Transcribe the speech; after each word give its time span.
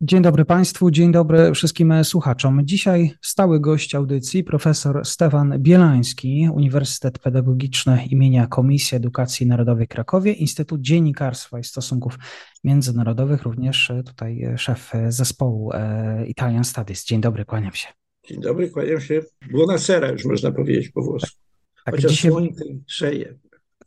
Dzień 0.00 0.22
dobry 0.22 0.44
Państwu, 0.44 0.90
dzień 0.90 1.12
dobry 1.12 1.52
wszystkim 1.54 2.04
słuchaczom. 2.04 2.60
Dzisiaj 2.64 3.14
stały 3.22 3.60
gość 3.60 3.94
audycji, 3.94 4.44
profesor 4.44 5.04
Stefan 5.04 5.54
Bielański, 5.58 6.48
Uniwersytet 6.52 7.18
Pedagogiczny 7.18 8.06
imienia 8.10 8.46
Komisji 8.46 8.96
Edukacji 8.96 9.46
Narodowej 9.46 9.88
Krakowie, 9.88 10.32
Instytut 10.32 10.80
Dziennikarstwa 10.80 11.58
i 11.58 11.64
Stosunków 11.64 12.18
Międzynarodowych, 12.64 13.42
również 13.42 13.92
tutaj 14.06 14.54
szef 14.56 14.92
zespołu 15.08 15.72
e, 15.72 16.26
Italian 16.26 16.64
Studies. 16.64 17.04
Dzień 17.04 17.20
dobry, 17.20 17.44
kłaniam 17.44 17.72
się. 17.72 17.88
Dzień 18.24 18.40
dobry, 18.40 18.70
kłaniam 18.70 19.00
się. 19.00 19.20
Buonasera 19.50 20.10
już 20.10 20.24
można 20.24 20.52
powiedzieć 20.52 20.88
po 20.88 21.02
włosku. 21.02 21.38
Tak, 21.84 21.94
Chociaż 21.94 22.10
dzisiaj... 22.10 22.30
słońce 22.30 22.64
grzeje. 22.88 23.34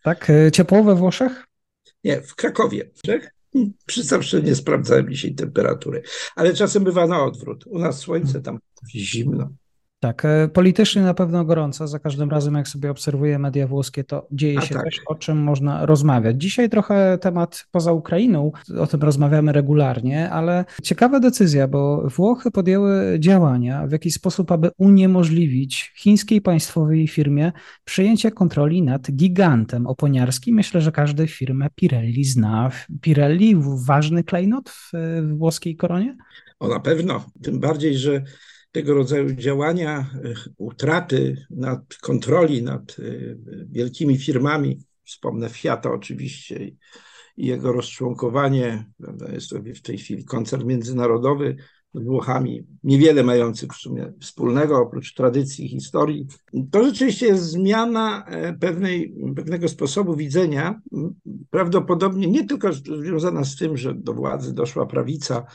Tak, 0.04 0.30
e, 0.30 0.52
ciepło 0.52 0.84
we 0.84 0.96
Włoszech? 0.96 1.48
Nie, 2.04 2.22
w 2.22 2.36
Krakowie. 2.36 2.90
Tak? 3.54 3.64
Przyznam, 3.86 4.22
nie 4.44 4.56
sprawdzałem 4.56 5.10
dzisiaj 5.10 5.36
temperatury, 5.36 6.02
ale 6.36 6.54
czasem 6.54 6.84
bywa 6.84 7.08
na 7.08 7.24
odwrót. 7.24 7.64
U 7.68 7.80
nas 7.80 8.00
słońce, 8.00 8.42
tam 8.42 8.60
zimno. 8.96 9.50
Tak, 10.02 10.26
e, 10.26 10.48
politycznie 10.48 11.02
na 11.02 11.14
pewno 11.14 11.46
gorąco. 11.46 11.88
Za 11.88 12.00
każdym 12.00 12.30
razem, 12.30 12.56
jak 12.56 12.68
sobie 12.68 12.92
obserwuję 12.92 13.40
media 13.40 13.68
włoskie, 13.68 14.04
to 14.04 14.28
dzieje 14.32 14.60
A 14.60 14.62
się 14.62 14.76
tak. 14.76 14.84
coś, 14.84 15.02
o 15.08 15.16
czym 15.16 15.38
można 15.38 15.86
rozmawiać. 15.86 16.42
Dzisiaj 16.42 16.70
trochę 16.70 17.18
temat 17.18 17.66
poza 17.72 17.92
Ukrainą, 17.92 18.52
o 18.80 18.88
tym 18.88 19.02
rozmawiamy 19.02 19.52
regularnie, 19.52 20.30
ale 20.30 20.66
ciekawa 20.84 21.20
decyzja, 21.20 21.68
bo 21.68 22.10
Włochy 22.10 22.52
podjęły 22.52 23.20
działania 23.20 23.88
w 23.88 23.92
jakiś 23.92 24.14
sposób, 24.14 24.52
aby 24.52 24.72
uniemożliwić 24.78 25.94
chińskiej 25.96 26.42
państwowej 26.42 27.08
firmie 27.08 27.52
przejęcie 27.84 28.32
kontroli 28.32 28.82
nad 28.82 29.12
gigantem 29.12 29.88
oponiarskim. 29.88 30.56
Myślę, 30.56 30.82
że 30.82 30.92
każdy 30.92 31.28
firmę 31.28 31.68
Pirelli 31.76 32.26
zna. 32.26 32.72
Pirelli, 33.02 33.56
ważny 33.86 34.24
klejnot 34.24 34.70
w, 34.70 34.92
w 35.22 35.38
włoskiej 35.38 35.76
koronie? 35.76 36.18
O 36.60 36.68
na 36.68 36.80
pewno, 36.80 37.26
tym 37.42 37.60
bardziej, 37.60 37.98
że 37.98 38.24
tego 38.72 38.94
rodzaju 38.94 39.36
działania, 39.36 40.00
e, 40.00 40.34
utraty 40.58 41.46
nad 41.50 41.96
kontroli 42.02 42.64
nad 42.64 42.96
e, 43.00 43.04
wielkimi 43.70 44.18
firmami, 44.18 44.80
wspomnę 45.04 45.50
Fiata 45.50 45.92
oczywiście 45.92 46.68
i 47.38 47.46
jego 47.48 47.72
rozczłonkowanie, 47.72 48.86
jest 49.34 49.50
to 49.50 49.56
w 49.76 49.82
tej 49.82 49.98
chwili 49.98 50.26
koncern 50.26 50.68
międzynarodowy 50.68 51.56
z 51.94 52.04
Włochami, 52.04 52.64
niewiele 52.84 53.24
mający 53.24 53.68
w 53.68 53.74
sumie 53.74 54.14
wspólnego 54.22 54.78
oprócz 54.78 55.14
tradycji 55.14 55.66
i 55.66 55.70
historii. 55.70 56.28
To 56.72 56.84
rzeczywiście 56.84 57.28
jest 57.28 57.44
zmiana 57.44 58.26
e, 58.26 58.54
pewnej, 58.54 59.16
pewnego 59.36 59.68
sposobu 59.68 60.16
widzenia, 60.16 60.82
prawdopodobnie 61.50 62.28
nie 62.28 62.48
tylko 62.48 62.74
związana 62.74 63.44
z 63.44 63.56
tym, 63.56 63.78
że 63.78 63.94
do 63.96 64.14
władzy 64.14 64.54
doszła 64.54 64.86
prawica, 64.86 65.46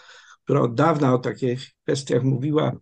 która 0.45 0.61
od 0.61 0.75
dawna 0.75 1.15
o 1.15 1.19
takich 1.19 1.71
kwestiach 1.83 2.23
mówiła, 2.23 2.73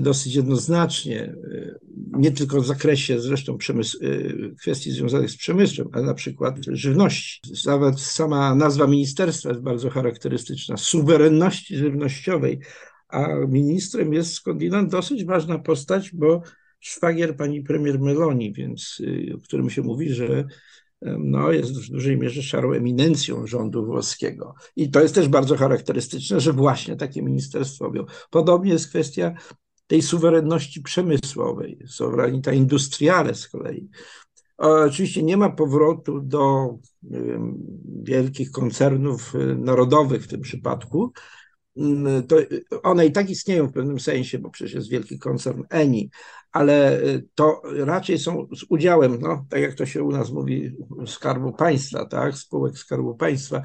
dosyć 0.00 0.34
jednoznacznie, 0.34 1.22
e, 1.22 1.78
nie 2.12 2.30
tylko 2.30 2.60
w 2.60 2.66
zakresie 2.66 3.20
zresztą 3.20 3.58
przemysł, 3.58 3.98
e, 4.02 4.54
kwestii 4.60 4.90
związanych 4.90 5.30
z 5.30 5.36
przemysłem, 5.36 5.88
ale 5.92 6.06
na 6.06 6.14
przykład 6.14 6.56
żywności. 6.68 7.40
Nawet 7.66 8.00
sama 8.00 8.54
nazwa 8.54 8.86
ministerstwa 8.86 9.48
jest 9.48 9.62
bardzo 9.62 9.90
charakterystyczna, 9.90 10.76
suwerenności 10.76 11.76
żywnościowej, 11.76 12.60
a 13.08 13.28
ministrem 13.48 14.12
jest 14.12 14.32
skądinąd 14.32 14.90
dosyć 14.90 15.24
ważna 15.24 15.58
postać, 15.58 16.10
bo 16.14 16.42
szwagier 16.80 17.36
pani 17.36 17.62
premier 17.62 18.00
Meloni, 18.00 18.52
więc 18.52 19.02
o 19.34 19.38
którym 19.38 19.70
się 19.70 19.82
mówi, 19.82 20.14
że 20.14 20.44
no, 21.18 21.52
jest 21.52 21.72
w 21.72 21.90
dużej 21.90 22.18
mierze 22.18 22.42
szarą 22.42 22.72
eminencją 22.72 23.46
rządu 23.46 23.86
włoskiego. 23.86 24.54
I 24.76 24.90
to 24.90 25.00
jest 25.00 25.14
też 25.14 25.28
bardzo 25.28 25.56
charakterystyczne, 25.56 26.40
że 26.40 26.52
właśnie 26.52 26.96
takie 26.96 27.22
ministerstwo 27.22 27.84
robią. 27.84 28.04
Podobnie 28.30 28.72
jest 28.72 28.88
kwestia 28.88 29.34
tej 29.88 30.02
suwerenności 30.02 30.82
przemysłowej, 30.82 31.78
sovranità 31.86 32.52
industriale 32.52 33.34
z 33.34 33.48
kolei. 33.48 33.88
Oczywiście 34.58 35.22
nie 35.22 35.36
ma 35.36 35.50
powrotu 35.50 36.20
do 36.20 36.74
wielkich 38.02 38.50
koncernów 38.50 39.34
y, 39.34 39.56
narodowych 39.56 40.24
w 40.24 40.28
tym 40.28 40.40
przypadku. 40.40 41.12
Mm, 41.76 42.26
to 42.26 42.36
one 42.82 43.06
i 43.06 43.12
tak 43.12 43.30
istnieją 43.30 43.66
w 43.66 43.72
pewnym 43.72 44.00
sensie, 44.00 44.38
bo 44.38 44.50
przecież 44.50 44.74
jest 44.74 44.90
wielki 44.90 45.18
koncern 45.18 45.62
Eni, 45.70 46.10
ale 46.52 47.02
y, 47.02 47.28
to 47.34 47.62
raczej 47.64 48.18
są 48.18 48.48
z 48.56 48.64
udziałem, 48.68 49.18
no, 49.20 49.46
tak 49.50 49.60
jak 49.60 49.74
to 49.74 49.86
się 49.86 50.02
u 50.02 50.10
nas 50.10 50.30
mówi, 50.30 50.76
skarbu 51.06 51.52
państwa, 51.52 52.06
tak, 52.06 52.34
spółek 52.34 52.78
skarbu 52.78 53.14
państwa. 53.14 53.62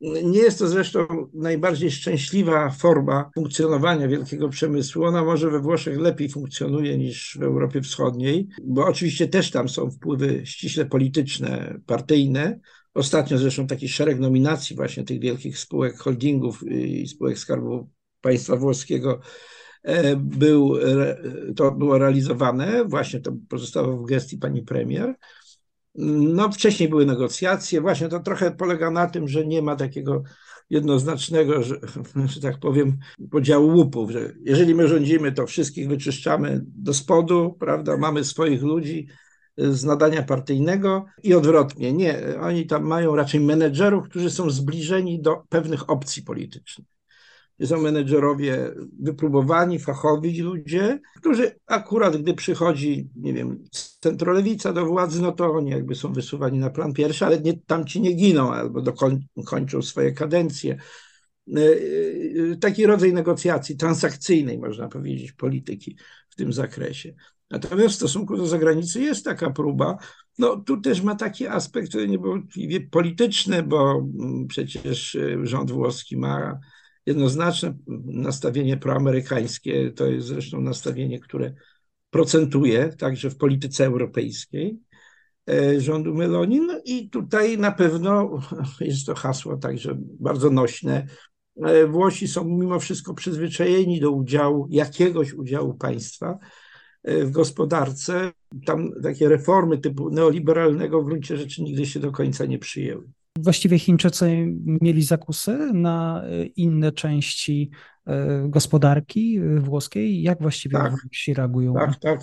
Nie 0.00 0.38
jest 0.38 0.58
to 0.58 0.68
zresztą 0.68 1.06
najbardziej 1.34 1.90
szczęśliwa 1.90 2.70
forma 2.70 3.30
funkcjonowania 3.34 4.08
wielkiego 4.08 4.48
przemysłu. 4.48 5.04
Ona 5.04 5.24
może 5.24 5.50
we 5.50 5.60
Włoszech 5.60 5.98
lepiej 5.98 6.28
funkcjonuje 6.28 6.98
niż 6.98 7.38
w 7.40 7.42
Europie 7.42 7.80
Wschodniej, 7.80 8.48
bo 8.64 8.86
oczywiście 8.86 9.28
też 9.28 9.50
tam 9.50 9.68
są 9.68 9.90
wpływy 9.90 10.42
ściśle 10.44 10.86
polityczne, 10.86 11.80
partyjne. 11.86 12.60
Ostatnio 12.94 13.38
zresztą 13.38 13.66
taki 13.66 13.88
szereg 13.88 14.20
nominacji 14.20 14.76
właśnie 14.76 15.04
tych 15.04 15.20
wielkich 15.20 15.58
spółek 15.58 15.98
holdingów 15.98 16.62
i 16.70 17.08
spółek 17.08 17.38
Skarbu 17.38 17.90
Państwa 18.20 18.56
Włoskiego 18.56 19.20
e, 19.82 20.16
był, 20.16 20.74
to 21.56 21.72
było 21.72 21.98
realizowane, 21.98 22.84
właśnie 22.84 23.20
to 23.20 23.32
pozostało 23.48 23.96
w 23.96 24.06
gestii 24.06 24.38
pani 24.38 24.62
premier. 24.62 25.14
No, 25.94 26.52
wcześniej 26.52 26.88
były 26.88 27.06
negocjacje. 27.06 27.80
Właśnie 27.80 28.08
to 28.08 28.20
trochę 28.20 28.50
polega 28.50 28.90
na 28.90 29.06
tym, 29.06 29.28
że 29.28 29.46
nie 29.46 29.62
ma 29.62 29.76
takiego 29.76 30.22
jednoznacznego, 30.70 31.62
że, 31.62 31.80
że 32.34 32.40
tak 32.40 32.58
powiem, 32.58 32.98
podziału 33.30 33.76
łupów, 33.76 34.10
że 34.10 34.32
jeżeli 34.40 34.74
my 34.74 34.88
rządzimy, 34.88 35.32
to 35.32 35.46
wszystkich 35.46 35.88
wyczyszczamy 35.88 36.60
do 36.66 36.94
spodu, 36.94 37.56
prawda? 37.60 37.96
Mamy 37.96 38.24
swoich 38.24 38.62
ludzi 38.62 39.08
z 39.58 39.84
nadania 39.84 40.22
partyjnego 40.22 41.04
i 41.22 41.34
odwrotnie. 41.34 41.92
Nie, 41.92 42.22
oni 42.40 42.66
tam 42.66 42.84
mają 42.84 43.16
raczej 43.16 43.40
menedżerów, 43.40 44.08
którzy 44.08 44.30
są 44.30 44.50
zbliżeni 44.50 45.22
do 45.22 45.42
pewnych 45.48 45.90
opcji 45.90 46.22
politycznych 46.22 46.99
są 47.66 47.80
menedżerowie 47.80 48.74
wypróbowani, 49.00 49.78
fachowi 49.78 50.40
ludzie, 50.40 51.00
którzy 51.16 51.58
akurat 51.66 52.16
gdy 52.16 52.34
przychodzi, 52.34 53.10
nie 53.16 53.34
wiem, 53.34 53.64
centrolewica 54.00 54.72
do 54.72 54.86
władzy, 54.86 55.22
no 55.22 55.32
to 55.32 55.52
oni 55.52 55.70
jakby 55.70 55.94
są 55.94 56.12
wysuwani 56.12 56.58
na 56.58 56.70
plan 56.70 56.92
pierwszy, 56.92 57.26
ale 57.26 57.40
nie, 57.40 57.58
tam 57.66 57.86
ci 57.86 58.00
nie 58.00 58.12
giną 58.12 58.52
albo 58.52 58.82
dokończą 59.36 59.82
swoje 59.82 60.12
kadencje. 60.12 60.76
E, 61.56 61.60
e, 61.60 62.56
taki 62.56 62.86
rodzaj 62.86 63.12
negocjacji 63.12 63.76
transakcyjnej, 63.76 64.58
można 64.58 64.88
powiedzieć, 64.88 65.32
polityki 65.32 65.96
w 66.30 66.36
tym 66.36 66.52
zakresie. 66.52 67.14
Natomiast 67.50 67.94
w 67.94 67.96
stosunku 67.96 68.36
do 68.36 68.46
zagranicy 68.46 69.00
jest 69.00 69.24
taka 69.24 69.50
próba. 69.50 69.96
No 70.38 70.56
tu 70.56 70.80
też 70.80 71.02
ma 71.02 71.16
taki 71.16 71.46
aspekt, 71.46 71.88
który 71.88 72.08
nie 72.08 72.18
był 72.18 72.42
polityczny, 72.90 73.62
bo 73.62 73.92
mm, 73.92 74.46
przecież 74.46 75.14
e, 75.14 75.46
rząd 75.46 75.70
włoski 75.70 76.16
ma 76.16 76.60
jednoznaczne 77.10 77.74
nastawienie 78.06 78.76
proamerykańskie, 78.76 79.90
to 79.90 80.06
jest 80.06 80.26
zresztą 80.26 80.60
nastawienie, 80.60 81.20
które 81.20 81.54
procentuje 82.10 82.88
także 82.98 83.30
w 83.30 83.36
polityce 83.36 83.84
europejskiej 83.86 84.78
e, 85.50 85.80
rządu 85.80 86.14
Meloni. 86.14 86.60
No 86.60 86.80
i 86.84 87.10
tutaj 87.10 87.58
na 87.58 87.72
pewno 87.72 88.40
jest 88.80 89.06
to 89.06 89.14
hasło 89.14 89.56
także 89.56 89.96
bardzo 89.98 90.50
nośne. 90.50 91.06
E, 91.56 91.86
Włosi 91.86 92.28
są 92.28 92.44
mimo 92.44 92.80
wszystko 92.80 93.14
przyzwyczajeni 93.14 94.00
do 94.00 94.10
udziału, 94.10 94.66
jakiegoś 94.70 95.32
udziału 95.32 95.74
państwa 95.74 96.38
e, 97.02 97.24
w 97.24 97.30
gospodarce. 97.30 98.32
Tam 98.66 98.90
takie 99.02 99.28
reformy 99.28 99.78
typu 99.78 100.10
neoliberalnego 100.10 101.02
w 101.02 101.04
gruncie 101.04 101.36
rzeczy 101.36 101.62
nigdy 101.62 101.86
się 101.86 102.00
do 102.00 102.12
końca 102.12 102.44
nie 102.44 102.58
przyjęły. 102.58 103.10
Właściwie 103.42 103.78
Chińczycy 103.78 104.46
mieli 104.80 105.02
zakusy 105.02 105.58
na 105.72 106.24
inne 106.56 106.92
części 106.92 107.70
gospodarki 108.44 109.40
włoskiej? 109.58 110.22
Jak 110.22 110.40
właściwie 110.40 110.78
tak, 110.78 110.90
Włosi 110.90 111.34
reagują? 111.34 111.74
Tak, 111.74 111.98
tak. 111.98 112.20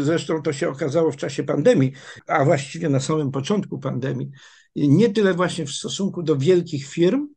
Zresztą 0.00 0.42
to 0.42 0.52
się 0.52 0.68
okazało 0.68 1.12
w 1.12 1.16
czasie 1.16 1.44
pandemii, 1.44 1.92
a 2.26 2.44
właściwie 2.44 2.88
na 2.88 3.00
samym 3.00 3.30
początku 3.30 3.78
pandemii. 3.78 4.30
Nie 4.76 5.08
tyle 5.08 5.34
właśnie 5.34 5.66
w 5.66 5.70
stosunku 5.70 6.22
do 6.22 6.36
wielkich 6.36 6.86
firm, 6.86 7.28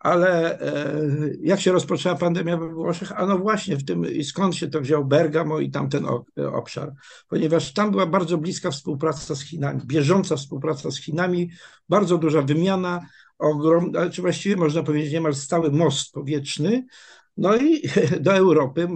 ale 0.00 0.60
e, 0.60 0.94
jak 1.40 1.60
się 1.60 1.72
rozpoczęła 1.72 2.14
pandemia 2.14 2.56
we 2.56 2.68
Włoszech? 2.68 3.12
A 3.12 3.26
no 3.26 3.38
właśnie 3.38 3.76
w 3.76 3.84
tym, 3.84 4.06
skąd 4.22 4.56
się 4.56 4.68
to 4.68 4.80
wziął 4.80 5.04
Bergamo 5.04 5.60
i 5.60 5.70
tamten 5.70 6.06
obszar? 6.52 6.94
Ponieważ 7.28 7.72
tam 7.72 7.90
była 7.90 8.06
bardzo 8.06 8.38
bliska 8.38 8.70
współpraca 8.70 9.34
z 9.34 9.42
Chinami, 9.42 9.80
bieżąca 9.84 10.36
współpraca 10.36 10.90
z 10.90 10.98
Chinami, 10.98 11.50
bardzo 11.88 12.18
duża 12.18 12.42
wymiana, 12.42 13.06
ogromna, 13.38 14.10
czy 14.10 14.22
właściwie 14.22 14.56
można 14.56 14.82
powiedzieć 14.82 15.12
niemal 15.12 15.34
stały 15.34 15.72
most 15.72 16.12
powietrzny. 16.12 16.86
No 17.36 17.56
i 17.56 17.82
do 18.20 18.36
Europy 18.36 18.88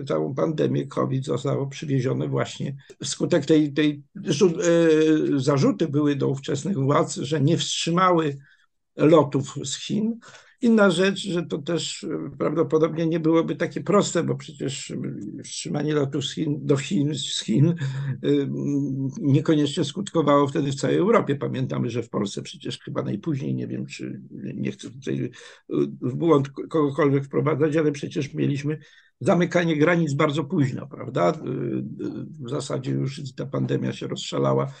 e, 0.00 0.04
całą 0.04 0.34
pandemię 0.34 0.86
COVID 0.86 1.24
zostało 1.24 1.66
przywiezione 1.66 2.28
właśnie 2.28 2.76
wskutek 3.04 3.46
tej, 3.46 3.72
tej 3.72 4.02
e, 4.16 4.30
zarzuty 5.36 5.88
były 5.88 6.16
do 6.16 6.28
ówczesnych 6.28 6.78
władz, 6.78 7.16
że 7.16 7.40
nie 7.40 7.58
wstrzymały 7.58 8.36
lotów 8.96 9.54
z 9.64 9.76
Chin. 9.76 10.18
Inna 10.62 10.90
rzecz, 10.90 11.18
że 11.18 11.42
to 11.42 11.58
też 11.58 12.04
e, 12.04 12.30
prawdopodobnie 12.38 13.06
nie 13.06 13.20
byłoby 13.20 13.56
takie 13.56 13.80
proste, 13.80 14.22
bo 14.22 14.34
przecież 14.34 14.92
wstrzymanie 15.44 15.94
lotów 15.94 16.24
z 16.24 16.34
Chin, 16.34 16.58
do 16.62 16.76
Chin, 16.76 17.14
z 17.14 17.40
Chin 17.44 17.68
e, 17.68 17.74
niekoniecznie 19.20 19.84
skutkowało 19.84 20.48
wtedy 20.48 20.72
w 20.72 20.74
całej 20.74 20.96
Europie. 20.96 21.36
Pamiętamy, 21.36 21.90
że 21.90 22.02
w 22.02 22.08
Polsce 22.08 22.42
przecież 22.42 22.78
chyba 22.78 23.02
najpóźniej, 23.02 23.54
nie 23.54 23.66
wiem, 23.66 23.86
czy 23.86 24.20
nie 24.54 24.72
chcę 24.72 24.90
tutaj 24.90 25.24
e, 25.24 25.30
w 26.00 26.14
błąd 26.14 26.48
kogokolwiek 26.48 27.24
wprowadzać, 27.24 27.76
ale 27.76 27.92
przecież 27.92 28.34
mieliśmy 28.34 28.78
zamykanie 29.20 29.76
granic 29.76 30.14
bardzo 30.14 30.44
późno, 30.44 30.86
prawda? 30.86 31.32
W 32.44 32.50
zasadzie 32.50 32.90
już 32.90 33.34
ta 33.36 33.46
pandemia 33.46 33.92
się 33.92 34.06
rozszalała 34.06 34.72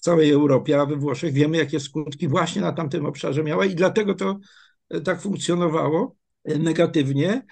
w 0.00 0.02
całej 0.02 0.30
Europie, 0.30 0.80
a 0.80 0.86
we 0.86 0.96
Włoszech 0.96 1.32
wiemy, 1.32 1.56
jakie 1.56 1.80
skutki 1.80 2.28
właśnie 2.28 2.62
na 2.62 2.72
tamtym 2.72 3.06
obszarze 3.06 3.42
miała 3.42 3.64
i 3.64 3.74
dlatego 3.74 4.14
to 4.14 4.38
e, 4.90 5.00
tak 5.00 5.20
funkcjonowało 5.20 6.16
e, 6.44 6.58
negatywnie. 6.58 7.42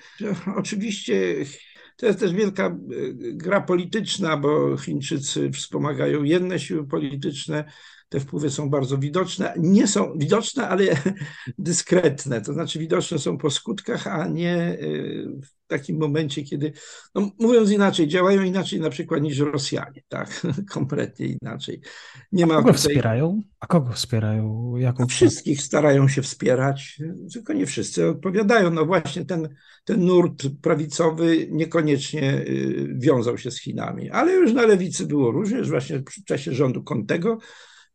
Oczywiście 0.56 1.34
to 1.96 2.06
jest 2.06 2.20
też 2.20 2.32
wielka 2.32 2.66
e, 2.66 2.72
gra 3.14 3.60
polityczna, 3.60 4.36
bo 4.36 4.76
Chińczycy 4.76 5.50
wspomagają 5.50 6.22
jedne 6.22 6.58
siły 6.58 6.86
polityczne, 6.86 7.64
te 8.08 8.20
wpływy 8.20 8.50
są 8.50 8.70
bardzo 8.70 8.98
widoczne. 8.98 9.54
Nie 9.58 9.86
są 9.86 10.18
widoczne, 10.18 10.68
ale 10.68 10.84
dyskretne, 11.58 12.40
to 12.40 12.52
znaczy 12.52 12.78
widoczne 12.78 13.18
są 13.18 13.38
po 13.38 13.50
skutkach, 13.50 14.06
a 14.06 14.28
nie 14.28 14.78
takim 15.68 15.98
momencie, 15.98 16.42
kiedy, 16.42 16.72
no 17.14 17.30
mówiąc 17.38 17.70
inaczej, 17.70 18.08
działają 18.08 18.42
inaczej 18.42 18.80
na 18.80 18.90
przykład 18.90 19.22
niż 19.22 19.38
Rosjanie, 19.38 20.02
tak, 20.08 20.46
kompletnie 20.74 21.26
inaczej. 21.26 21.80
Nie 22.32 22.46
ma 22.46 22.54
kogo 22.54 22.68
tutaj... 22.68 22.78
wspierają? 22.78 23.42
A 23.60 23.66
kogo 23.66 23.92
wspierają? 23.92 24.76
Jaką... 24.76 25.06
Wszystkich 25.06 25.62
starają 25.62 26.08
się 26.08 26.22
wspierać, 26.22 27.00
tylko 27.32 27.52
nie 27.52 27.66
wszyscy 27.66 28.08
odpowiadają. 28.08 28.70
No 28.70 28.86
właśnie 28.86 29.24
ten, 29.24 29.48
ten 29.84 30.04
nurt 30.04 30.42
prawicowy 30.62 31.46
niekoniecznie 31.50 32.34
y, 32.34 32.94
wiązał 32.98 33.38
się 33.38 33.50
z 33.50 33.60
Chinami, 33.60 34.10
ale 34.10 34.32
już 34.32 34.52
na 34.52 34.66
lewicy 34.66 35.06
było 35.06 35.30
różnie, 35.30 35.58
już 35.58 35.70
właśnie 35.70 35.98
w 35.98 36.24
czasie 36.24 36.52
rządu 36.52 36.82
Kontego 36.82 37.38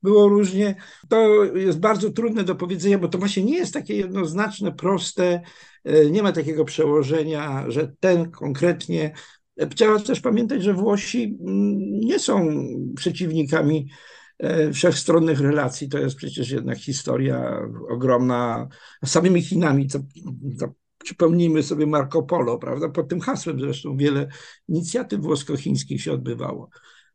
było 0.03 0.27
różnie. 0.27 0.75
To 1.09 1.43
jest 1.43 1.79
bardzo 1.79 2.09
trudne 2.09 2.43
do 2.43 2.55
powiedzenia, 2.55 2.99
bo 2.99 3.07
to 3.07 3.17
właśnie 3.17 3.43
nie 3.43 3.57
jest 3.57 3.73
takie 3.73 3.95
jednoznaczne, 3.95 4.71
proste, 4.71 5.41
e, 5.83 6.09
nie 6.09 6.23
ma 6.23 6.31
takiego 6.31 6.65
przełożenia, 6.65 7.65
że 7.67 7.93
ten 7.99 8.31
konkretnie. 8.31 9.13
E, 9.57 9.67
trzeba 9.67 9.99
też 9.99 10.21
pamiętać, 10.21 10.63
że 10.63 10.73
Włosi 10.73 11.23
mm, 11.23 11.99
nie 11.99 12.19
są 12.19 12.49
przeciwnikami 12.95 13.89
e, 14.39 14.71
wszechstronnych 14.71 15.39
relacji. 15.39 15.89
To 15.89 15.97
jest 15.97 16.15
przecież 16.15 16.49
jednak 16.49 16.77
historia 16.77 17.59
ogromna. 17.89 18.67
Samymi 19.05 19.41
Chinami, 19.41 19.87
co, 19.87 19.99
co 20.59 20.73
przypomnijmy 21.03 21.63
sobie 21.63 21.87
Marco 21.87 22.23
Polo, 22.23 22.57
prawda? 22.57 22.89
Pod 22.89 23.07
tym 23.07 23.19
hasłem 23.19 23.59
zresztą 23.59 23.97
wiele 23.97 24.27
inicjatyw 24.67 25.21
włosko-chińskich 25.21 26.01
się 26.01 26.11
odbywało. 26.11 26.69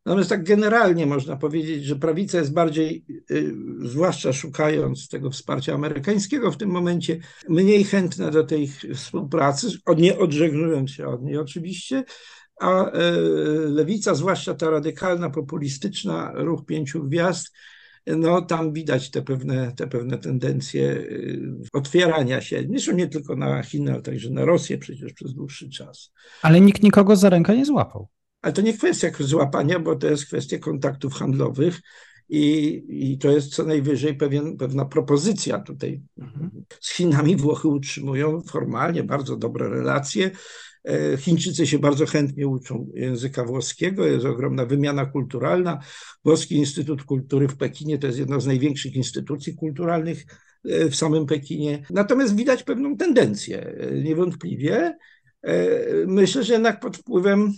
Natomiast 0.09 0.29
tak 0.29 0.43
generalnie 0.43 1.05
można 1.05 1.37
powiedzieć, 1.37 1.83
że 1.83 1.95
prawica 1.95 2.37
jest 2.37 2.53
bardziej, 2.53 3.05
y, 3.31 3.55
zwłaszcza 3.83 4.33
szukając 4.33 5.07
tego 5.07 5.31
wsparcia 5.31 5.73
amerykańskiego 5.73 6.51
w 6.51 6.57
tym 6.57 6.69
momencie, 6.69 7.19
mniej 7.49 7.83
chętna 7.83 8.31
do 8.31 8.43
tej 8.43 8.67
współpracy, 8.95 9.67
nie 9.97 10.17
odżegnując 10.17 10.91
się 10.91 11.07
od 11.07 11.23
niej 11.23 11.37
oczywiście, 11.37 12.03
a 12.61 12.91
e, 12.91 13.11
lewica, 13.65 14.15
zwłaszcza 14.15 14.53
ta 14.53 14.69
radykalna, 14.69 15.29
populistyczna, 15.29 16.31
ruch 16.35 16.65
pięciu 16.65 17.03
gwiazd, 17.03 17.53
no 18.07 18.41
tam 18.41 18.73
widać 18.73 19.11
te 19.11 19.21
pewne, 19.21 19.71
te 19.71 19.87
pewne 19.87 20.17
tendencje 20.17 20.91
y, 20.91 21.61
otwierania 21.73 22.41
się, 22.41 22.63
zresztą 22.69 22.91
nie 22.91 23.07
tylko 23.07 23.35
na 23.35 23.63
Chiny, 23.63 23.91
ale 23.91 24.01
także 24.01 24.29
na 24.29 24.45
Rosję 24.45 24.77
przecież 24.77 25.13
przez 25.13 25.33
dłuższy 25.33 25.69
czas. 25.69 26.11
Ale 26.41 26.61
nikt 26.61 26.83
nikogo 26.83 27.15
za 27.15 27.29
rękę 27.29 27.57
nie 27.57 27.65
złapał. 27.65 28.07
Ale 28.41 28.53
to 28.53 28.61
nie 28.61 28.73
kwestia 28.73 29.07
złapania, 29.19 29.79
bo 29.79 29.95
to 29.95 30.07
jest 30.07 30.25
kwestia 30.25 30.57
kontaktów 30.57 31.13
handlowych 31.13 31.81
i, 32.29 32.83
i 32.89 33.17
to 33.17 33.31
jest 33.31 33.55
co 33.55 33.63
najwyżej 33.63 34.15
pewien, 34.15 34.57
pewna 34.57 34.85
propozycja 34.85 35.59
tutaj. 35.59 36.01
Mhm. 36.17 36.51
Z 36.79 36.93
Chinami 36.93 37.35
Włochy 37.35 37.67
utrzymują 37.67 38.41
formalnie 38.41 39.03
bardzo 39.03 39.35
dobre 39.35 39.69
relacje. 39.69 40.31
E, 40.87 41.17
Chińczycy 41.17 41.67
się 41.67 41.79
bardzo 41.79 42.05
chętnie 42.05 42.47
uczą 42.47 42.87
języka 42.93 43.43
włoskiego, 43.43 44.05
jest 44.05 44.25
ogromna 44.25 44.65
wymiana 44.65 45.05
kulturalna. 45.05 45.79
Włoski 46.25 46.55
Instytut 46.55 47.03
Kultury 47.03 47.47
w 47.47 47.57
Pekinie 47.57 47.97
to 47.97 48.07
jest 48.07 48.19
jedna 48.19 48.39
z 48.39 48.47
największych 48.47 48.95
instytucji 48.95 49.55
kulturalnych 49.55 50.25
e, 50.65 50.89
w 50.89 50.95
samym 50.95 51.25
Pekinie. 51.25 51.85
Natomiast 51.89 52.35
widać 52.35 52.63
pewną 52.63 52.97
tendencję, 52.97 53.61
e, 53.61 54.01
niewątpliwie. 54.01 54.97
E, 55.41 55.79
myślę, 56.07 56.43
że 56.43 56.53
jednak 56.53 56.79
pod 56.79 56.97
wpływem 56.97 57.53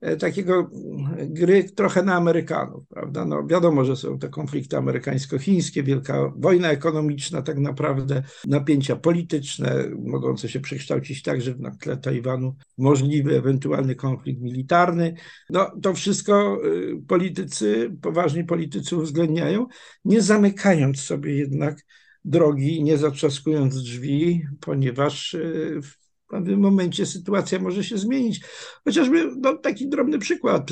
e, 0.00 0.16
takiego 0.16 0.70
gry 1.18 1.64
trochę 1.64 2.02
na 2.02 2.14
Amerykanów, 2.14 2.88
prawda? 2.88 3.24
No 3.24 3.46
wiadomo, 3.46 3.84
że 3.84 3.96
są 3.96 4.18
te 4.18 4.28
konflikty 4.28 4.76
amerykańsko-chińskie, 4.76 5.82
wielka 5.82 6.32
wojna 6.36 6.70
ekonomiczna 6.70 7.42
tak 7.42 7.58
naprawdę, 7.58 8.22
napięcia 8.46 8.96
polityczne 8.96 9.84
mogące 10.04 10.48
się 10.48 10.60
przekształcić 10.60 11.22
także 11.22 11.54
na 11.58 11.70
tle 11.70 11.96
Tajwanu, 11.96 12.56
możliwy 12.78 13.36
ewentualny 13.36 13.94
konflikt 13.94 14.42
militarny. 14.42 15.14
No 15.50 15.70
to 15.82 15.94
wszystko 15.94 16.58
y, 16.66 17.02
politycy, 17.08 17.96
poważni 18.02 18.44
politycy 18.44 18.96
uwzględniają, 18.96 19.66
nie 20.04 20.22
zamykając 20.22 21.00
sobie 21.00 21.36
jednak 21.36 21.82
drogi, 22.24 22.82
nie 22.82 22.98
zatrzaskując 22.98 23.82
drzwi, 23.82 24.42
ponieważ 24.60 25.34
y, 25.34 25.80
w 26.26 26.30
pewnym 26.30 26.60
momencie 26.60 27.06
sytuacja 27.06 27.58
może 27.58 27.84
się 27.84 27.98
zmienić. 27.98 28.40
Chociażby 28.84 29.30
no, 29.36 29.56
taki 29.56 29.88
drobny 29.88 30.18
przykład. 30.18 30.70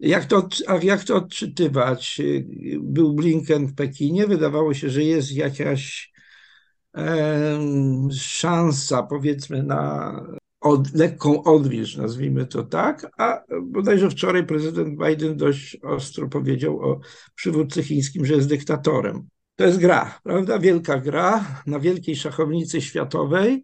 Jak 0.00 0.24
to, 0.24 0.48
jak 0.82 1.04
to 1.04 1.16
odczytywać? 1.16 2.20
Był 2.80 3.14
Blinken 3.14 3.66
w 3.66 3.74
Pekinie, 3.74 4.26
wydawało 4.26 4.74
się, 4.74 4.90
że 4.90 5.02
jest 5.02 5.32
jakaś 5.32 6.12
e, 6.96 7.58
szansa, 8.12 9.02
powiedzmy, 9.02 9.62
na 9.62 10.12
od, 10.60 10.94
lekką 10.94 11.42
odwilż, 11.42 11.96
nazwijmy 11.96 12.46
to 12.46 12.62
tak, 12.62 13.06
a 13.18 13.42
bodajże 13.62 14.10
wczoraj 14.10 14.46
prezydent 14.46 14.98
Biden 15.06 15.36
dość 15.36 15.76
ostro 15.82 16.28
powiedział 16.28 16.80
o 16.80 17.00
przywódcy 17.34 17.82
chińskim, 17.82 18.26
że 18.26 18.34
jest 18.34 18.48
dyktatorem. 18.48 19.28
To 19.58 19.66
jest 19.66 19.78
gra, 19.78 20.20
prawda? 20.22 20.58
Wielka 20.58 20.98
gra 20.98 21.44
na 21.66 21.80
wielkiej 21.80 22.16
szachownicy 22.16 22.80
światowej. 22.80 23.62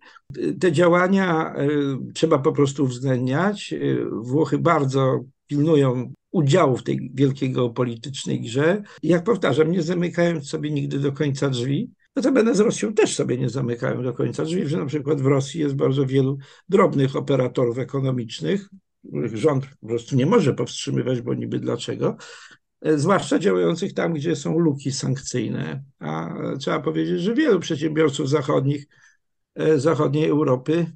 Te 0.61 0.73
działania 0.73 1.55
e, 1.55 1.69
trzeba 2.15 2.39
po 2.39 2.53
prostu 2.53 2.85
uwzględniać. 2.85 3.73
E, 3.73 3.77
Włochy 4.11 4.59
bardzo 4.59 5.25
pilnują 5.47 6.13
udziału 6.31 6.77
w 6.77 6.83
tej 6.83 7.11
wielkiej 7.15 7.53
geopolitycznej 7.53 8.41
grze. 8.41 8.83
Jak 9.03 9.25
powtarzam, 9.25 9.71
nie 9.71 9.83
zamykając 9.83 10.49
sobie 10.49 10.71
nigdy 10.71 10.99
do 10.99 11.13
końca 11.13 11.51
drzwi. 11.51 11.91
Notabene 12.17 12.55
z 12.55 12.61
Rosją 12.61 12.95
też 12.95 13.15
sobie 13.15 13.39
nie 13.39 13.49
zamykają 13.49 14.03
do 14.03 14.13
końca 14.13 14.45
drzwi, 14.45 14.69
że 14.69 14.77
na 14.77 14.87
przykład 14.87 15.21
w 15.21 15.27
Rosji 15.27 15.61
jest 15.61 15.75
bardzo 15.75 16.07
wielu 16.07 16.39
drobnych 16.69 17.17
operatorów 17.17 17.79
ekonomicznych, 17.79 18.69
których 19.09 19.37
rząd 19.37 19.67
po 19.81 19.87
prostu 19.87 20.17
nie 20.17 20.27
może 20.27 20.55
powstrzymywać, 20.55 21.21
bo 21.21 21.35
niby 21.35 21.59
dlaczego, 21.59 22.17
zwłaszcza 22.85 23.38
działających 23.38 23.95
tam, 23.95 24.12
gdzie 24.12 24.37
są 24.37 24.59
luki 24.59 24.93
sankcyjne. 24.93 25.85
A 25.99 26.35
trzeba 26.59 26.81
powiedzieć, 26.81 27.21
że 27.21 27.35
wielu 27.35 27.61
przedsiębiorców 27.61 28.29
zachodnich, 28.29 28.87
e, 29.55 29.79
zachodniej 29.79 30.29
Europy 30.29 30.87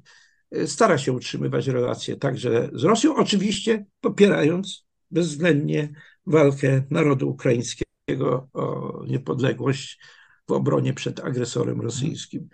e, 0.51 0.67
stara 0.67 0.97
się 0.97 1.11
utrzymywać 1.11 1.67
relacje 1.67 2.15
także 2.15 2.69
z 2.73 2.83
Rosją, 2.83 3.15
oczywiście 3.15 3.85
popierając 4.01 4.85
bezwzględnie 5.11 5.89
walkę 6.25 6.83
narodu 6.89 7.29
ukraińskiego 7.29 8.49
o 8.53 9.03
niepodległość, 9.07 9.99
w 10.47 10.51
obronie 10.51 10.93
przed 10.93 11.19
agresorem 11.19 11.81
rosyjskim. 11.81 12.49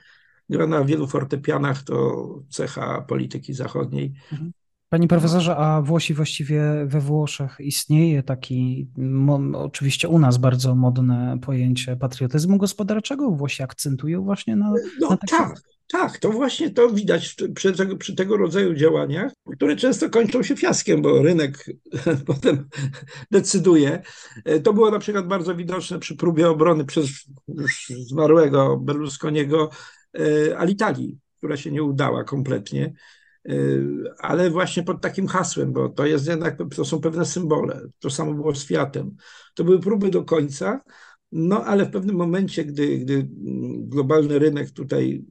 Gra 0.50 0.68
na 0.68 0.86
wielu 0.86 1.08
fortepianach 1.08 1.84
to 1.84 2.26
cecha 2.50 3.02
polityki 3.02 3.54
zachodniej. 3.54 4.14
Mhm. 4.32 4.52
Panie 4.96 5.08
profesorze, 5.08 5.56
a 5.56 5.82
Włosi 5.82 6.14
właściwie 6.14 6.62
we 6.86 7.00
Włoszech 7.00 7.56
istnieje 7.60 8.24
taki, 8.24 8.88
oczywiście 9.54 10.08
u 10.08 10.20
nas 10.20 10.38
bardzo 10.38 10.76
modne 10.76 11.38
pojęcie 11.42 11.96
patriotyzmu 11.96 12.58
gospodarczego? 12.58 13.32
Włosi 13.32 13.64
akcentują 13.64 14.24
właśnie 14.24 14.56
na. 14.56 14.74
No 15.00 15.10
na 15.10 15.18
takie... 15.18 15.38
tak, 15.38 15.62
tak, 15.88 16.18
to 16.18 16.30
właśnie 16.30 16.70
to 16.70 16.90
widać 16.90 17.36
przy 17.56 17.74
tego, 17.74 17.98
przy 17.98 18.16
tego 18.16 18.38
rodzaju 18.38 18.74
działaniach, 18.74 19.32
które 19.56 19.76
często 19.76 20.10
kończą 20.10 20.44
się 20.44 20.56
fiaskiem, 20.56 21.02
bo 21.02 21.22
rynek 21.22 21.66
potem 22.28 22.68
decyduje. 23.32 24.02
To 24.64 24.74
było 24.74 24.92
na 24.92 25.00
przykład 25.00 25.28
bardzo 25.28 25.56
widoczne 25.56 26.00
przy 26.00 26.16
próbie 26.16 26.50
obrony 26.50 26.86
przez 26.86 27.10
już 27.48 27.88
zmarłego 27.88 28.78
Berlusconiego 28.78 29.70
e, 30.20 30.58
Alitalii, 30.58 31.18
która 31.38 31.58
się 31.58 31.72
nie 31.72 31.84
udała 31.84 32.24
kompletnie 32.24 32.94
ale 34.20 34.50
właśnie 34.50 34.84
pod 34.84 35.02
takim 35.02 35.28
hasłem, 35.28 35.74
bo 35.74 35.90
to 35.90 36.06
jest 36.06 36.28
jednak, 36.28 36.58
to 36.76 36.86
są 36.86 37.02
pewne 37.02 37.26
symbole. 37.26 37.82
To 38.00 38.10
samo 38.10 38.34
było 38.34 38.56
z 38.56 38.66
Fiatem. 38.66 39.16
To 39.54 39.64
były 39.64 39.80
próby 39.80 40.10
do 40.10 40.24
końca, 40.24 40.82
no 41.32 41.64
ale 41.66 41.86
w 41.86 41.92
pewnym 41.92 42.16
momencie, 42.16 42.66
gdy, 42.66 42.98
gdy 42.98 43.28
globalny 43.80 44.40
rynek 44.40 44.72
tutaj 44.72 45.26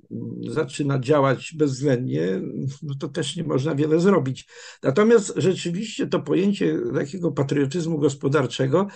zaczyna 0.48 0.98
działać 0.98 1.54
bezwzględnie, 1.58 2.40
no 2.82 2.94
to 3.00 3.08
też 3.08 3.36
nie 3.36 3.44
można 3.44 3.74
wiele 3.74 4.00
zrobić. 4.00 4.48
Natomiast 4.82 5.32
rzeczywiście 5.36 6.06
to 6.06 6.20
pojęcie 6.20 6.78
takiego 6.94 7.32
patriotyzmu 7.32 7.98
gospodarczego 7.98 8.86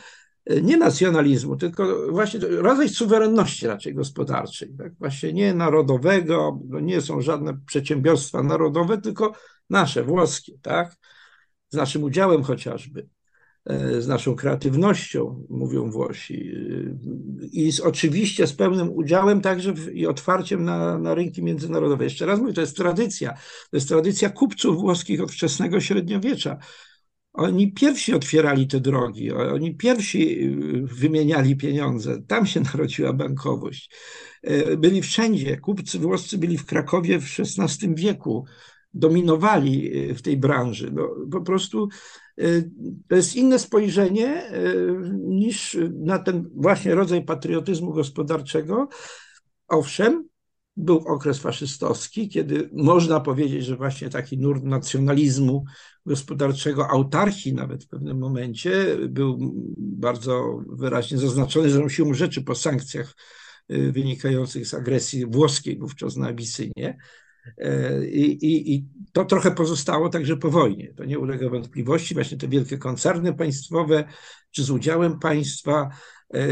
nie 0.63 0.77
nacjonalizmu, 0.77 1.57
tylko 1.57 2.13
właśnie 2.13 2.41
rodzaj 2.41 2.89
suwerenności 2.89 3.67
raczej 3.67 3.95
gospodarczej. 3.95 4.75
Tak? 4.79 4.93
Właśnie 4.99 5.33
nie 5.33 5.55
narodowego, 5.55 6.61
nie 6.83 7.01
są 7.01 7.21
żadne 7.21 7.59
przedsiębiorstwa 7.67 8.43
narodowe, 8.43 8.99
tylko 8.99 9.33
nasze, 9.71 10.05
włoskie, 10.05 10.53
tak? 10.63 10.97
z 11.71 11.77
naszym 11.77 12.03
udziałem 12.03 12.43
chociażby, 12.43 13.09
e, 13.65 14.03
z 14.03 14.09
naszą 14.09 14.37
kreatywnością, 14.37 15.47
mówią 15.49 15.91
Włosi, 15.91 16.53
i 17.53 17.73
z, 17.73 17.81
oczywiście 17.81 18.47
z 18.47 18.53
pełnym 18.53 18.93
udziałem 18.93 19.41
także 19.41 19.73
w, 19.73 19.93
i 19.95 20.07
otwarciem 20.07 20.65
na, 20.65 20.99
na 20.99 21.15
rynki 21.15 21.43
międzynarodowe. 21.43 22.05
Jeszcze 22.05 22.27
raz 22.27 22.41
mówię, 22.41 22.53
to 22.53 22.61
jest 22.61 22.77
tradycja, 22.77 23.33
to 23.71 23.77
jest 23.77 23.89
tradycja 23.89 24.31
kupców 24.31 24.81
włoskich 24.81 25.23
od 25.23 25.33
wczesnego 25.33 25.81
średniowiecza. 25.81 26.59
Oni 27.39 27.73
pierwsi 27.73 28.15
otwierali 28.15 28.67
te 28.67 28.81
drogi, 28.81 29.33
oni 29.33 29.75
pierwsi 29.75 30.45
y, 30.45 30.83
wymieniali 30.83 31.57
pieniądze. 31.57 32.23
Tam 32.27 32.47
się 32.47 32.61
narodziła 32.73 33.13
bankowość. 33.13 33.91
E, 34.43 34.77
byli 34.77 35.03
wszędzie. 35.03 35.57
Kupcy 35.57 35.99
włoscy 35.99 36.39
byli 36.39 36.59
w 36.59 36.67
Krakowie 36.67 37.21
w 37.21 37.41
XVI 37.41 37.95
wieku. 37.95 38.45
Dominowali 38.95 39.97
y, 40.11 40.15
w 40.15 40.23
tej 40.23 40.37
branży. 40.37 40.91
No, 40.93 41.09
po 41.33 41.41
prostu 41.41 41.89
y, 42.41 42.71
to 43.09 43.17
jest 43.17 43.37
inne 43.37 43.59
spojrzenie 43.59 44.51
niż 45.19 45.79
na 45.91 46.19
ten 46.19 46.51
właśnie 46.55 46.95
rodzaj 46.95 47.25
patriotyzmu 47.25 47.93
gospodarczego. 47.93 48.89
Owszem, 49.69 50.29
był 50.79 50.97
okres 50.99 51.39
faszystowski, 51.39 52.29
kiedy 52.29 52.71
można 52.73 53.21
powiedzieć, 53.21 53.65
że 53.65 53.77
właśnie 53.77 54.09
taki 54.09 54.39
nurt 54.39 54.65
nacjonalizmu 54.65 55.65
gospodarczego, 56.09 56.91
autarchii 56.91 57.55
nawet 57.55 57.85
w 57.85 57.89
pewnym 57.89 58.19
momencie 58.19 58.97
był 59.09 59.39
bardzo 59.77 60.63
wyraźnie 60.69 61.19
zaznaczony, 61.19 61.71
zresztą 61.71 61.89
siłą 61.89 62.15
rzeczy 62.15 62.43
po 62.43 62.55
sankcjach 62.55 63.15
y, 63.71 63.93
wynikających 63.93 64.67
z 64.67 64.75
agresji 64.75 65.27
włoskiej 65.27 65.79
wówczas 65.79 66.17
na 66.17 66.29
Abisynię. 66.29 66.97
E, 67.59 68.07
I, 68.07 68.45
i, 68.47 68.75
I, 68.75 68.85
to 69.13 69.25
trochę 69.25 69.51
pozostało 69.51 70.09
także 70.09 70.37
po 70.37 70.51
wojnie. 70.51 70.95
To 70.97 71.05
nie 71.05 71.19
ulega 71.19 71.49
wątpliwości. 71.49 72.15
Właśnie 72.15 72.39
te 72.39 72.49
wielkie 72.49 72.79
koncerny 72.79 73.35
państwowe, 73.35 74.05
czy 74.51 74.65
z 74.65 74.71
udziałem 74.71 75.19
państwa, 75.19 75.89
e, 76.35 76.49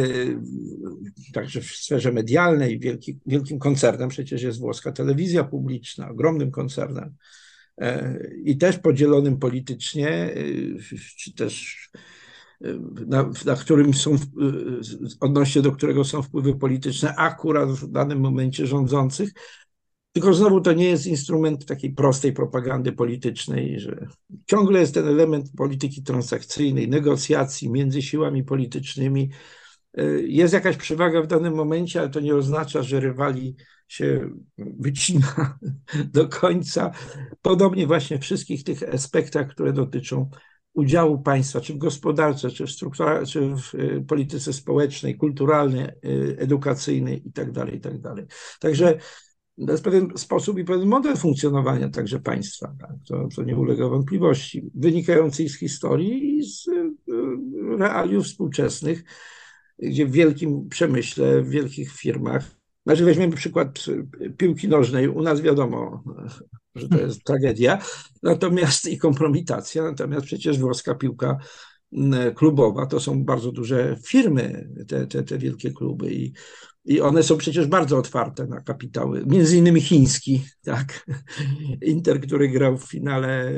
także 1.32 1.60
w 1.60 1.66
sferze 1.66 2.12
medialnej, 2.12 2.78
wielki, 2.78 3.18
wielkim 3.26 3.58
koncernem 3.58 4.08
przecież 4.08 4.42
jest 4.42 4.58
włoska 4.58 4.92
telewizja 4.92 5.44
publiczna, 5.44 6.10
ogromnym 6.10 6.50
koncernem 6.50 7.14
i 8.44 8.58
też 8.58 8.78
podzielonym 8.78 9.38
politycznie, 9.38 10.34
czy 11.18 11.34
też 11.34 11.86
na, 13.06 13.30
na, 13.46 13.54
którym 13.54 13.94
są, 13.94 14.16
odnośnie 15.20 15.62
do 15.62 15.72
którego 15.72 16.04
są 16.04 16.22
wpływy 16.22 16.54
polityczne 16.54 17.16
akurat 17.16 17.70
w 17.70 17.90
danym 17.90 18.20
momencie 18.20 18.66
rządzących, 18.66 19.32
tylko 20.12 20.34
znowu 20.34 20.60
to 20.60 20.72
nie 20.72 20.88
jest 20.88 21.06
instrument 21.06 21.66
takiej 21.66 21.90
prostej 21.90 22.32
propagandy 22.32 22.92
politycznej, 22.92 23.80
że 23.80 24.06
ciągle 24.46 24.80
jest 24.80 24.94
ten 24.94 25.08
element 25.08 25.50
polityki 25.56 26.02
transakcyjnej, 26.02 26.88
negocjacji 26.88 27.70
między 27.70 28.02
siłami 28.02 28.44
politycznymi. 28.44 29.30
Jest 30.26 30.54
jakaś 30.54 30.76
przewaga 30.76 31.22
w 31.22 31.26
danym 31.26 31.54
momencie, 31.54 32.00
ale 32.00 32.08
to 32.08 32.20
nie 32.20 32.34
oznacza, 32.34 32.82
że 32.82 33.00
rywali 33.00 33.56
się 33.88 34.30
wycina 34.56 35.58
do 36.14 36.28
końca. 36.28 36.90
Podobnie 37.42 37.86
właśnie 37.86 38.18
wszystkich 38.18 38.64
tych 38.64 38.94
aspektach, 38.94 39.48
które 39.48 39.72
dotyczą 39.72 40.30
udziału 40.76 41.22
państwa, 41.22 41.60
czy 41.60 41.74
w 41.74 41.78
gospodarce, 41.78 42.50
czy 42.50 42.66
w, 42.66 42.70
czy 43.26 43.40
w 43.40 43.74
y, 43.74 44.04
polityce 44.08 44.52
społecznej, 44.52 45.16
kulturalnej, 45.16 45.84
y, 46.04 46.36
edukacyjnej 46.38 47.22
itd. 47.24 47.52
Tak 47.52 47.74
itd. 47.74 48.14
Tak 48.14 48.26
Także 48.60 48.98
to 49.66 49.72
jest 49.72 49.84
pewien 49.84 50.08
sposób 50.16 50.58
i 50.58 50.64
pewien 50.64 50.88
model 50.88 51.16
funkcjonowania 51.16 51.88
także 51.88 52.20
państwa. 52.20 52.74
Tak? 52.80 52.90
To, 53.08 53.28
to 53.36 53.42
nie 53.42 53.56
ulega 53.56 53.88
wątpliwości, 53.88 54.70
wynikającej 54.74 55.48
z 55.48 55.58
historii 55.58 56.38
i 56.38 56.44
z 56.44 56.68
y, 56.68 56.72
realiów 57.78 58.24
współczesnych, 58.24 59.04
gdzie 59.78 60.06
w 60.06 60.12
wielkim 60.12 60.68
przemyśle, 60.68 61.42
w 61.42 61.48
wielkich 61.48 61.92
firmach, 61.92 62.55
znaczy 62.86 63.04
weźmiemy 63.04 63.36
przykład 63.36 63.84
y, 64.20 64.30
piłki 64.30 64.68
nożnej, 64.68 65.08
u 65.08 65.22
nas 65.22 65.40
wiadomo, 65.40 66.04
że 66.74 66.88
to 66.88 66.98
jest 66.98 67.24
tragedia, 67.24 67.78
natomiast 68.22 68.86
i 68.86 68.98
kompromitacja, 68.98 69.82
natomiast 69.82 70.26
przecież 70.26 70.58
włoska 70.58 70.94
piłka 70.94 71.36
klubowa 72.34 72.86
to 72.86 73.00
są 73.00 73.24
bardzo 73.24 73.52
duże 73.52 73.96
firmy, 74.06 74.68
te, 74.88 75.06
te, 75.06 75.22
te 75.22 75.38
wielkie 75.38 75.72
kluby. 75.72 76.12
I 76.12 76.32
i 76.86 77.00
one 77.00 77.22
są 77.22 77.36
przecież 77.36 77.66
bardzo 77.66 77.98
otwarte 77.98 78.46
na 78.46 78.60
kapitały, 78.60 79.24
między 79.26 79.56
innymi 79.56 79.80
chiński, 79.80 80.44
tak. 80.64 81.06
Inter, 81.82 82.20
który 82.20 82.48
grał 82.48 82.78
w 82.78 82.90
finale 82.90 83.48
e, 83.48 83.52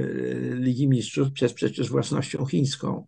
Ligi 0.55 0.89
Mistrzów, 0.89 1.29
jest 1.41 1.55
przecież 1.55 1.91
własnością 1.91 2.47
chińską. 2.47 3.07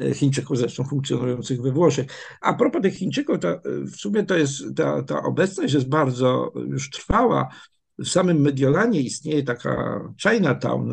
E, 0.00 0.14
Chińczyków 0.14 0.58
zresztą 0.58 0.84
funkcjonujących 0.84 1.62
we 1.62 1.72
Włoszech. 1.72 2.06
A 2.40 2.54
propos 2.54 2.82
tych 2.82 2.94
Chińczyków, 2.94 3.38
to 3.38 3.48
e, 3.48 3.60
w 3.86 3.96
sumie 3.96 4.24
to 4.24 4.36
jest, 4.36 4.62
ta, 4.76 5.02
ta 5.02 5.22
obecność 5.22 5.74
jest 5.74 5.88
bardzo 5.88 6.52
już 6.66 6.90
trwała. 6.90 7.48
W 7.98 8.08
samym 8.08 8.40
Mediolanie 8.40 9.00
istnieje 9.00 9.42
taka 9.42 10.00
Chinatown, 10.22 10.92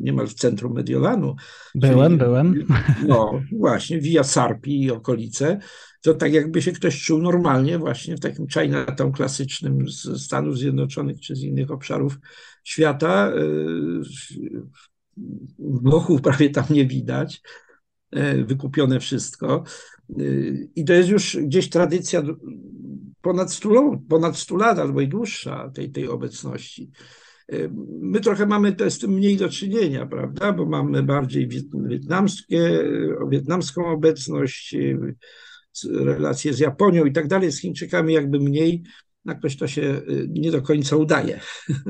niemal 0.00 0.26
w 0.26 0.34
centrum 0.34 0.74
Mediolanu. 0.74 1.36
Byłem, 1.74 2.12
czyli, 2.12 2.24
byłem. 2.24 2.66
No 3.08 3.42
właśnie, 3.52 4.00
Via 4.00 4.24
Sarpi 4.24 4.82
i 4.82 4.90
okolice 4.90 5.58
to 6.06 6.14
tak 6.14 6.32
jakby 6.32 6.62
się 6.62 6.72
ktoś 6.72 7.02
czuł 7.02 7.22
normalnie 7.22 7.78
właśnie 7.78 8.16
w 8.16 8.20
takim 8.20 8.46
Chinatown 8.48 9.12
klasycznym 9.12 9.88
z 9.88 10.22
Stanów 10.22 10.58
Zjednoczonych 10.58 11.20
czy 11.20 11.36
z 11.36 11.42
innych 11.42 11.70
obszarów 11.70 12.18
świata. 12.64 13.32
Włochów 15.58 16.20
prawie 16.22 16.50
tam 16.50 16.64
nie 16.70 16.86
widać, 16.86 17.42
e, 17.42 17.65
wykupione 18.46 19.00
wszystko. 19.00 19.64
E, 20.10 20.22
I 20.76 20.84
to 20.84 20.92
jest 20.92 21.08
już 21.08 21.36
gdzieś 21.36 21.70
tradycja 21.70 22.22
ponad 23.20 23.52
100, 23.52 23.98
ponad 24.08 24.36
100 24.36 24.56
lat 24.56 24.78
albo 24.78 25.00
i 25.00 25.08
dłuższa 25.08 25.70
tej, 25.74 25.90
tej 25.90 26.08
obecności. 26.08 26.90
E, 27.52 27.56
my 28.00 28.20
trochę 28.20 28.46
mamy 28.46 28.72
to 28.72 28.90
z 28.90 28.98
tym 28.98 29.10
mniej 29.10 29.36
do 29.36 29.48
czynienia, 29.48 30.06
prawda, 30.06 30.52
bo 30.52 30.66
mamy 30.66 31.02
bardziej 31.02 31.48
wietnamskie, 31.88 32.84
wietnamską 33.30 33.86
obecność, 33.86 34.76
relacje 35.90 36.54
z 36.54 36.58
Japonią 36.58 37.04
i 37.04 37.12
tak 37.12 37.28
dalej, 37.28 37.52
z 37.52 37.60
Chińczykami 37.60 38.14
jakby 38.14 38.40
mniej, 38.40 38.82
jakoś 39.24 39.56
to 39.56 39.66
się 39.66 40.02
nie 40.28 40.50
do 40.50 40.62
końca 40.62 40.96
udaje. 40.96 41.40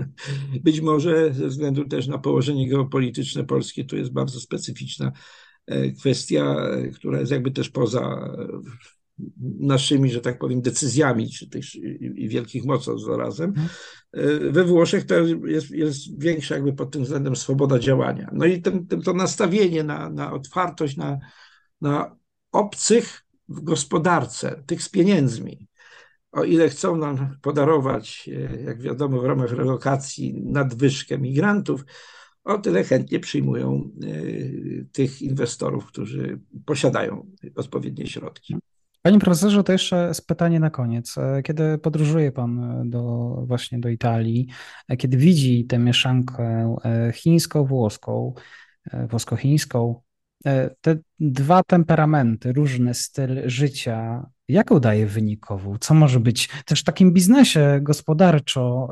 Być 0.64 0.80
może 0.80 1.32
ze 1.32 1.48
względu 1.48 1.88
też 1.88 2.06
na 2.06 2.18
położenie 2.18 2.68
geopolityczne 2.68 3.44
Polski, 3.44 3.86
to 3.86 3.96
jest 3.96 4.12
bardzo 4.12 4.40
specyficzna 4.40 5.06
e, 5.06 5.12
kwestia, 6.00 6.56
e, 6.56 6.88
która 6.88 7.20
jest 7.20 7.32
jakby 7.32 7.50
też 7.50 7.70
poza 7.70 8.00
e, 8.00 8.48
naszymi, 9.60 10.10
że 10.10 10.20
tak 10.20 10.38
powiem, 10.38 10.62
decyzjami, 10.62 11.30
czy 11.30 11.46
i 12.14 12.28
wielkich 12.28 12.64
moców 12.64 13.02
zarazem. 13.02 13.48
Mhm. 13.48 13.68
We 14.52 14.64
Włoszech 14.64 15.06
to 15.06 15.14
jest, 15.46 15.70
jest 15.70 16.20
większa 16.20 16.54
jakby 16.54 16.72
pod 16.72 16.90
tym 16.90 17.02
względem 17.02 17.36
swoboda 17.36 17.78
działania. 17.78 18.30
No 18.32 18.46
i 18.46 18.62
ten, 18.62 18.86
ten, 18.86 19.02
to 19.02 19.12
nastawienie 19.12 19.84
na, 19.84 20.10
na 20.10 20.32
otwartość, 20.32 20.96
na, 20.96 21.18
na 21.80 22.16
obcych, 22.52 23.26
w 23.48 23.60
gospodarce, 23.60 24.62
tych 24.66 24.82
z 24.82 24.88
pieniędzmi. 24.88 25.68
o 26.32 26.44
ile 26.44 26.68
chcą 26.68 26.96
nam 26.96 27.36
podarować, 27.42 28.30
jak 28.64 28.82
wiadomo, 28.82 29.20
w 29.20 29.24
ramach 29.24 29.50
relokacji 29.50 30.42
nadwyżkę 30.44 31.18
migrantów, 31.18 31.84
o 32.46 32.58
tyle 32.58 32.84
chętnie 32.84 33.20
przyjmują 33.20 33.90
tych 34.92 35.22
inwestorów, 35.22 35.86
którzy 35.86 36.40
posiadają 36.64 37.26
odpowiednie 37.56 38.06
środki. 38.06 38.56
Panie 39.02 39.18
profesorze, 39.18 39.64
to 39.64 39.72
jeszcze 39.72 40.12
pytanie 40.26 40.60
na 40.60 40.70
koniec. 40.70 41.14
Kiedy 41.44 41.78
podróżuje 41.78 42.32
Pan 42.32 42.82
do, 42.90 43.34
właśnie 43.46 43.78
do 43.78 43.88
Italii, 43.88 44.48
kiedy 44.98 45.16
widzi 45.16 45.64
tę 45.64 45.78
mieszankę 45.78 46.76
chińsko-włoską, 47.14 48.34
włosko-chińską, 49.08 49.94
te 50.80 50.98
dwa 51.20 51.62
temperamenty, 51.62 52.52
różny 52.52 52.94
styl 52.94 53.42
życia, 53.44 54.26
jaką 54.48 54.80
daje 54.80 55.06
wynikową? 55.06 55.76
Co 55.80 55.94
może 55.94 56.20
być 56.20 56.48
też 56.64 56.80
w 56.80 56.84
takim 56.84 57.12
biznesie 57.12 57.78
gospodarczo 57.82 58.88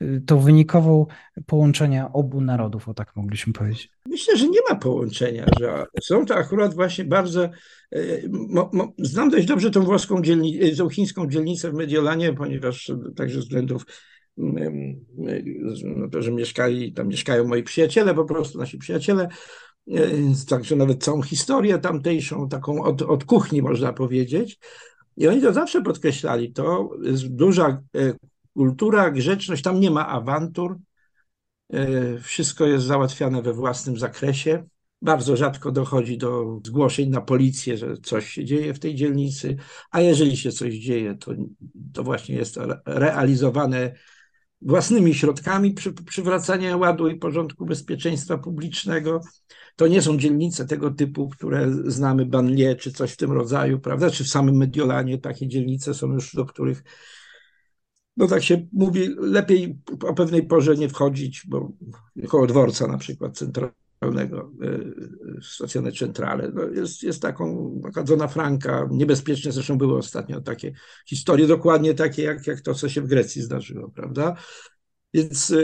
yy, 0.00 0.06
yy, 0.08 0.20
tą 0.20 0.38
wynikową 0.38 1.06
połączenia 1.46 2.12
obu 2.12 2.40
narodów, 2.40 2.88
o 2.88 2.94
tak 2.94 3.16
mogliśmy 3.16 3.52
powiedzieć? 3.52 3.90
Myślę, 4.06 4.36
że 4.36 4.48
nie 4.48 4.60
ma 4.70 4.76
połączenia, 4.76 5.46
że 5.60 5.86
są 6.02 6.26
to 6.26 6.34
akurat 6.36 6.74
właśnie 6.74 7.04
bardzo. 7.04 7.48
Yy, 7.92 8.30
mo, 8.32 8.70
mo, 8.72 8.92
znam 8.98 9.30
dość 9.30 9.46
dobrze 9.46 9.70
tą 9.70 9.82
włoską 9.82 10.22
dzielnicę, 10.22 10.76
tą 10.76 10.88
chińską 10.88 11.28
dzielnicę 11.28 11.70
w 11.70 11.74
Mediolanie, 11.74 12.32
ponieważ 12.32 12.92
także 13.16 13.34
ze 13.34 13.40
względów 13.40 13.86
no 14.36 16.08
to, 16.12 16.22
że 16.22 16.32
mieszkali, 16.32 16.92
tam 16.92 17.08
mieszkają 17.08 17.48
moi 17.48 17.62
przyjaciele, 17.62 18.14
po 18.14 18.24
prostu 18.24 18.58
nasi 18.58 18.78
przyjaciele, 18.78 19.28
także 20.48 20.76
nawet 20.76 21.04
całą 21.04 21.22
historię 21.22 21.78
tamtejszą, 21.78 22.48
taką 22.48 22.82
od, 22.82 23.02
od 23.02 23.24
kuchni 23.24 23.62
można 23.62 23.92
powiedzieć. 23.92 24.58
I 25.16 25.28
oni 25.28 25.42
to 25.42 25.52
zawsze 25.52 25.82
podkreślali, 25.82 26.52
to 26.52 26.90
jest 27.02 27.28
duża 27.28 27.82
e, 27.96 28.12
kultura, 28.54 29.10
grzeczność, 29.10 29.62
tam 29.62 29.80
nie 29.80 29.90
ma 29.90 30.08
awantur, 30.08 30.78
e, 31.72 32.18
wszystko 32.18 32.66
jest 32.66 32.86
załatwiane 32.86 33.42
we 33.42 33.52
własnym 33.52 33.98
zakresie. 33.98 34.64
Bardzo 35.02 35.36
rzadko 35.36 35.72
dochodzi 35.72 36.18
do 36.18 36.60
zgłoszeń 36.66 37.08
na 37.08 37.20
policję, 37.20 37.76
że 37.76 37.96
coś 37.96 38.30
się 38.30 38.44
dzieje 38.44 38.74
w 38.74 38.78
tej 38.78 38.94
dzielnicy, 38.94 39.56
a 39.90 40.00
jeżeli 40.00 40.36
się 40.36 40.52
coś 40.52 40.74
dzieje, 40.74 41.14
to, 41.14 41.32
to 41.92 42.02
właśnie 42.02 42.34
jest 42.34 42.58
realizowane 42.86 43.94
własnymi 44.62 45.14
środkami 45.14 45.72
przy, 45.74 45.92
przywracania 45.92 46.76
ładu 46.76 47.08
i 47.08 47.16
porządku 47.16 47.66
bezpieczeństwa 47.66 48.38
publicznego. 48.38 49.20
To 49.76 49.86
nie 49.86 50.02
są 50.02 50.18
dzielnice 50.18 50.66
tego 50.66 50.90
typu, 50.90 51.28
które 51.28 51.70
znamy, 51.84 52.26
Banlie 52.26 52.76
czy 52.76 52.92
coś 52.92 53.12
w 53.12 53.16
tym 53.16 53.32
rodzaju, 53.32 53.80
prawda? 53.80 54.10
Czy 54.10 54.24
w 54.24 54.28
samym 54.28 54.56
Mediolanie 54.56 55.18
takie 55.18 55.48
dzielnice 55.48 55.94
są 55.94 56.12
już, 56.12 56.34
do 56.34 56.44
których, 56.44 56.84
no 58.16 58.26
tak 58.26 58.42
się 58.42 58.66
mówi, 58.72 59.08
lepiej 59.18 59.78
o 60.08 60.14
pewnej 60.14 60.46
porze 60.46 60.76
nie 60.76 60.88
wchodzić, 60.88 61.42
bo 61.48 61.72
koło 62.28 62.46
dworca 62.46 62.86
na 62.86 62.98
przykład 62.98 63.38
centralnego, 63.38 63.79
e, 64.02 64.40
stacjone 65.42 65.92
centrale, 65.92 66.50
no 66.54 66.62
jest, 66.62 67.02
jest 67.02 67.22
taką, 67.22 67.80
taka 67.82 68.06
zona 68.06 68.28
franka, 68.28 68.88
niebezpieczne 68.90 69.52
zresztą 69.52 69.78
były 69.78 69.98
ostatnio 69.98 70.40
takie 70.40 70.72
historie, 71.06 71.46
dokładnie 71.46 71.94
takie 71.94 72.22
jak, 72.22 72.46
jak 72.46 72.60
to, 72.60 72.74
co 72.74 72.88
się 72.88 73.00
w 73.00 73.06
Grecji 73.06 73.42
zdarzyło, 73.42 73.90
prawda? 73.90 74.36
Więc 75.14 75.50
e, 75.50 75.56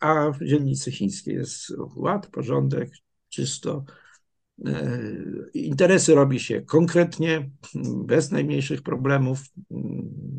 a 0.00 0.30
w 0.30 0.44
dzielnicy 0.44 0.92
chińskiej 0.92 1.34
jest 1.34 1.72
ład, 1.96 2.26
porządek, 2.26 2.90
czysto. 3.28 3.84
E, 4.66 5.00
interesy 5.54 6.14
robi 6.14 6.40
się 6.40 6.62
konkretnie, 6.62 7.50
bez 8.04 8.30
najmniejszych 8.30 8.82
problemów, 8.82 9.40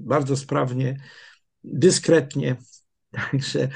bardzo 0.05 0.37
sprawnie, 0.37 0.99
dyskretnie. 1.63 2.57
Także 3.11 3.69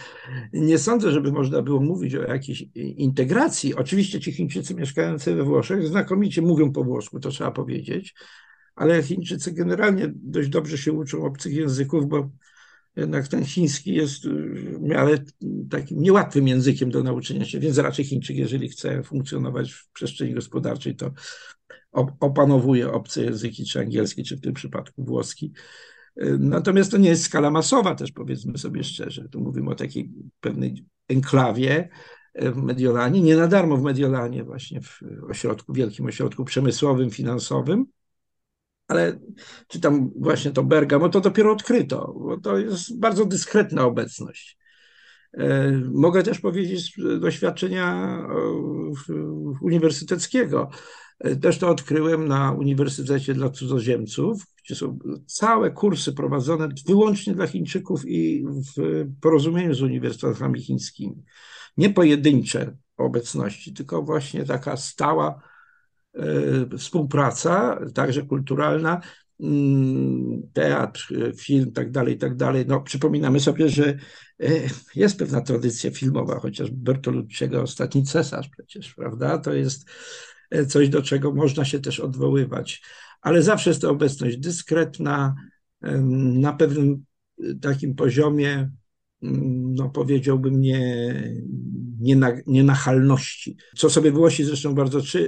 nie 0.54 0.78
sądzę, 0.78 1.12
żeby 1.12 1.32
można 1.32 1.62
było 1.62 1.80
mówić 1.80 2.16
o 2.16 2.22
jakiejś 2.24 2.66
integracji. 2.76 3.76
Oczywiście 3.76 4.20
ci 4.20 4.32
Chińczycy 4.32 4.76
mieszkający 4.76 5.36
we 5.36 5.44
Włoszech 5.44 5.88
znakomicie 5.88 6.42
mówią 6.42 6.72
po 6.72 6.84
włosku, 6.84 7.20
to 7.20 7.30
trzeba 7.30 7.52
powiedzieć, 7.52 8.16
ale 8.76 9.04
Chińczycy 9.04 9.52
generalnie 9.52 10.12
dość 10.16 10.50
dobrze 10.50 10.78
się 10.78 10.94
uczą 10.94 11.26
obcych 11.26 11.54
języków, 11.54 12.08
bo 12.08 12.30
jednak 12.96 13.28
ten 13.28 13.46
chiński 13.46 13.94
jest 13.94 14.28
w 14.28 14.82
miarę 14.82 15.18
takim 15.70 16.02
niełatwym 16.02 16.48
językiem 16.48 16.92
do 16.92 17.04
nauczenia 17.04 17.46
się, 17.46 17.60
więc 17.60 17.78
raczej 17.78 18.06
Chińczyk, 18.06 18.38
jeżeli 18.38 18.70
chce 18.70 19.04
funkcjonować 19.04 19.72
w 19.72 19.90
przestrzeni 19.92 20.34
gospodarczej, 20.34 20.96
to 20.96 21.12
opanowuje 22.20 22.92
obce 22.92 23.24
języki, 23.24 23.66
czy 23.66 23.80
angielski, 23.80 24.24
czy 24.24 24.38
w 24.38 24.42
tym 24.42 24.54
przypadku 24.54 25.04
włoski. 25.04 25.54
Natomiast 26.40 26.92
to 26.92 26.98
nie 26.98 27.10
jest 27.10 27.24
skala 27.24 27.52
masowa 27.52 27.96
też, 27.96 28.12
powiedzmy 28.12 28.58
sobie 28.58 28.84
szczerze. 28.84 29.30
Tu 29.30 29.42
mówimy 29.42 29.72
o 29.72 29.76
takiej 29.76 30.10
pewnej 30.40 30.86
enklawie 31.08 31.90
w 32.36 32.56
Mediolanie, 32.56 33.22
nie 33.22 33.36
na 33.36 33.48
darmo 33.48 33.78
w 33.78 33.84
Mediolanie, 33.84 34.44
właśnie 34.44 34.82
w 34.82 35.02
ośrodku, 35.30 35.74
wielkim 35.74 36.06
ośrodku 36.06 36.46
przemysłowym, 36.46 37.12
finansowym, 37.12 37.86
ale 38.88 39.20
czy 39.68 39.80
tam 39.80 40.12
właśnie 40.16 40.52
to 40.52 40.64
Bergamo, 40.64 41.10
to 41.10 41.22
dopiero 41.22 41.52
odkryto, 41.52 42.14
bo 42.20 42.38
to 42.38 42.58
jest 42.58 43.00
bardzo 43.00 43.26
dyskretna 43.26 43.86
obecność. 43.86 44.58
E, 45.34 45.72
mogę 45.94 46.24
też 46.24 46.40
powiedzieć 46.40 46.96
z 46.96 47.20
doświadczenia 47.20 48.18
uniwersyteckiego. 49.62 50.70
E, 51.20 51.36
też 51.36 51.58
to 51.58 51.70
odkryłem 51.70 52.28
na 52.28 52.52
Uniwersytecie 52.52 53.34
dla 53.34 53.50
Cudzoziemców, 53.50 54.46
gdzie 54.64 54.76
są 54.76 55.00
całe 55.26 55.72
kursy 55.72 56.14
prowadzone 56.14 56.70
wyłącznie 56.88 57.34
dla 57.34 57.48
Chińczyków 57.48 58.06
i 58.06 58.46
w 58.78 59.06
porozumieniu 59.22 59.74
z 59.74 59.82
uniwersytetami 59.82 60.62
chińskimi. 60.62 61.24
Nie 61.78 61.90
pojedyncze 61.90 62.78
obecności, 62.98 63.74
tylko 63.74 64.04
właśnie 64.04 64.46
taka 64.46 64.78
stała 64.78 65.42
E, 66.14 66.78
współpraca, 66.78 67.80
także 67.94 68.22
kulturalna, 68.22 69.02
mm, 69.40 70.42
teatr, 70.54 71.14
film, 71.38 71.72
tak 71.72 71.92
dalej, 71.92 72.18
tak 72.18 72.36
dalej. 72.36 72.66
No, 72.68 72.82
przypominamy 72.82 73.40
sobie, 73.40 73.70
że 73.70 73.98
e, 74.44 74.50
jest 74.96 75.20
pewna 75.20 75.42
tradycja 75.42 75.92
filmowa, 75.92 76.40
chociaż 76.40 76.72
Bertolucciego 76.72 77.62
Ostatni 77.62 78.04
Cesarz 78.04 78.50
przecież, 78.50 78.94
prawda? 78.94 79.38
To 79.38 79.54
jest 79.54 79.90
coś, 80.68 80.90
do 80.90 81.02
czego 81.02 81.34
można 81.34 81.66
się 81.66 81.80
też 81.80 82.00
odwoływać. 82.00 82.82
Ale 83.22 83.42
zawsze 83.42 83.70
jest 83.70 83.82
to 83.82 83.90
obecność 83.90 84.38
dyskretna, 84.38 85.36
na 86.42 86.54
pewnym 86.54 87.06
takim 87.62 87.96
poziomie 87.96 88.70
Mm, 89.24 89.76
no 89.76 89.90
powiedziałbym, 89.90 90.62
nie, 90.62 91.14
nie 92.00 92.18
nienachalności. 92.48 93.58
Co 93.78 93.90
sobie 93.90 94.12
Włosi 94.12 94.44
zresztą 94.44 94.76
bardzo, 94.76 95.00
e, 95.00 95.24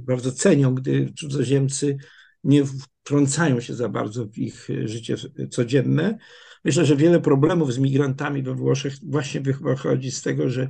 bardzo 0.00 0.32
cenią, 0.32 0.74
gdy 0.74 1.12
cudzoziemcy 1.18 1.96
nie 2.44 2.64
wtrącają 2.64 3.60
się 3.60 3.74
za 3.74 3.88
bardzo 3.88 4.26
w 4.26 4.38
ich 4.38 4.68
życie 4.84 5.16
codzienne. 5.50 6.18
Myślę, 6.64 6.84
że 6.84 6.96
wiele 6.96 7.20
problemów 7.20 7.74
z 7.74 7.78
migrantami 7.78 8.42
we 8.42 8.54
Włoszech 8.54 8.94
właśnie 9.02 9.40
wychodzi 9.40 10.10
z 10.10 10.22
tego, 10.22 10.50
że 10.50 10.68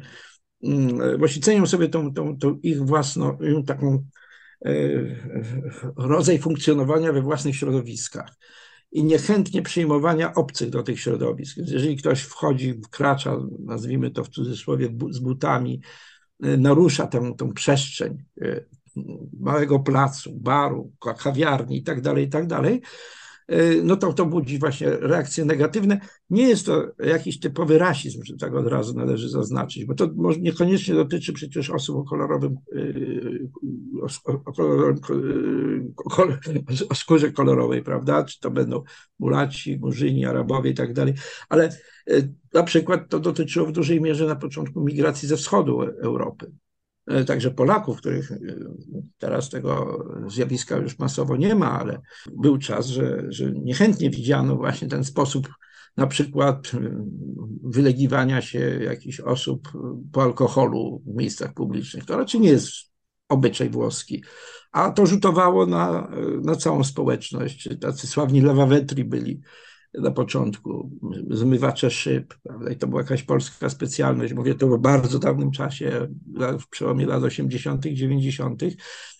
mm, 0.62 1.18
Włosi 1.18 1.40
cenią 1.40 1.66
sobie 1.66 1.88
tą, 1.88 2.14
tą, 2.14 2.38
tą 2.38 2.58
ich 2.62 2.82
własną, 2.82 3.38
taką 3.66 4.04
e, 4.64 4.70
rodzaj 5.96 6.38
funkcjonowania 6.38 7.12
we 7.12 7.22
własnych 7.22 7.56
środowiskach 7.56 8.36
i 8.92 9.04
niechętnie 9.04 9.62
przyjmowania 9.62 10.34
obcych 10.34 10.70
do 10.70 10.82
tych 10.82 11.00
środowisk. 11.00 11.56
Jeżeli 11.56 11.96
ktoś 11.96 12.22
wchodzi, 12.22 12.80
wkracza, 12.84 13.36
nazwijmy 13.58 14.10
to 14.10 14.24
w 14.24 14.28
cudzysłowie, 14.28 14.88
z 15.10 15.18
butami, 15.18 15.80
e, 16.42 16.56
narusza 16.56 17.06
tę, 17.06 17.32
tę 17.38 17.52
przestrzeń 17.52 18.24
e, 18.42 18.64
małego 19.40 19.80
placu, 19.80 20.32
baru, 20.34 20.92
kawiarni 21.18 21.76
i 21.76 21.82
tak 21.82 22.00
E, 23.50 23.82
no 23.82 23.96
to 23.96 24.12
to 24.12 24.26
budzi 24.26 24.58
właśnie 24.58 24.90
reakcje 24.90 25.44
negatywne. 25.44 26.00
Nie 26.30 26.48
jest 26.48 26.66
to 26.66 26.86
jakiś 26.98 27.40
typowy 27.40 27.78
rasizm, 27.78 28.24
że 28.24 28.36
tak 28.36 28.54
od 28.54 28.66
razu 28.66 28.94
należy 28.94 29.28
zaznaczyć, 29.28 29.84
bo 29.84 29.94
to 29.94 30.10
niekoniecznie 30.40 30.94
dotyczy 30.94 31.32
przecież 31.32 31.70
osób 31.70 31.96
o 31.96 32.04
kolorowym, 32.04 32.56
e, 32.76 32.82
o, 34.46 34.52
kolorowym, 34.52 35.00
e, 36.56 36.88
o 36.88 36.94
skórze 36.94 37.32
kolorowej, 37.32 37.82
prawda? 37.82 38.24
Czy 38.24 38.40
to 38.40 38.50
będą 38.50 38.82
mulaci, 39.18 39.78
murzyni, 39.78 40.26
Arabowie 40.26 40.70
i 40.70 40.74
tak 40.74 40.92
dalej, 40.92 41.14
ale 41.48 41.68
na 42.54 42.62
przykład 42.62 43.08
to 43.08 43.20
dotyczyło 43.20 43.66
w 43.66 43.72
dużej 43.72 44.00
mierze 44.00 44.26
na 44.26 44.36
początku 44.36 44.80
migracji 44.80 45.28
ze 45.28 45.36
wschodu 45.36 45.82
Europy. 45.82 46.52
E, 47.06 47.24
także 47.24 47.50
Polaków, 47.50 47.98
których 47.98 48.32
e, 48.32 48.36
teraz 49.18 49.50
tego 49.50 50.04
zjawiska 50.28 50.76
już 50.76 50.98
masowo 50.98 51.36
nie 51.36 51.54
ma, 51.54 51.80
ale 51.80 52.00
był 52.36 52.58
czas, 52.58 52.86
że, 52.86 53.22
że 53.28 53.52
niechętnie 53.52 54.10
widziano 54.10 54.56
właśnie 54.56 54.88
ten 54.88 55.04
sposób 55.04 55.48
na 55.96 56.06
przykład 56.06 56.72
e, 56.74 57.06
wylegiwania 57.62 58.42
się 58.42 58.58
jakichś 58.84 59.20
osób 59.20 59.68
po 60.12 60.22
alkoholu 60.22 61.02
w 61.06 61.16
miejscach 61.16 61.54
publicznych. 61.54 62.04
To 62.04 62.16
raczej 62.16 62.40
nie 62.40 62.48
jest 62.48 62.72
obyczaj 63.28 63.70
włoski. 63.70 64.24
A 64.72 64.90
to 64.90 65.06
rzutowało 65.06 65.66
na, 65.66 66.10
na 66.42 66.56
całą 66.56 66.84
społeczność. 66.84 67.68
Tacy 67.80 68.06
sławni 68.06 68.40
lawawetri 68.40 69.04
byli 69.04 69.40
na 69.94 70.10
początku, 70.10 70.90
zmywacze 71.30 71.90
szyb, 71.90 72.34
prawda? 72.42 72.70
i 72.70 72.76
to 72.76 72.86
była 72.86 73.02
jakaś 73.02 73.22
polska 73.22 73.68
specjalność, 73.68 74.32
mówię 74.32 74.54
to 74.54 74.68
w 74.68 74.80
bardzo 74.80 75.18
dawnym 75.18 75.50
czasie, 75.50 76.08
w 76.60 76.68
przełomie 76.68 77.06
lat 77.06 77.22
80., 77.22 77.86
90., 77.86 78.62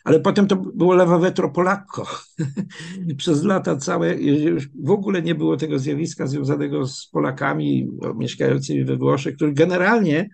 ale 0.05 0.21
potem 0.21 0.47
to 0.47 0.57
było 0.57 0.95
lewawetro 0.95 1.51
polakko. 1.51 2.07
Przez 3.17 3.45
lata 3.45 3.77
całe, 3.77 4.17
w 4.85 4.91
ogóle 4.91 5.23
nie 5.23 5.35
było 5.35 5.57
tego 5.57 5.79
zjawiska 5.79 6.27
związanego 6.27 6.87
z 6.87 7.07
Polakami 7.07 7.91
mieszkającymi 8.15 8.85
we 8.85 8.97
Włoszech, 8.97 9.37
których 9.37 9.55
generalnie 9.55 10.29